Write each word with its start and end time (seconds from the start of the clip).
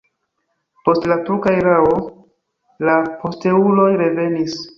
Post 0.87 1.03
la 1.11 1.17
turka 1.27 1.53
erao 1.57 1.91
la 2.89 2.97
posteuloj 3.21 3.87
revenis. 4.05 4.59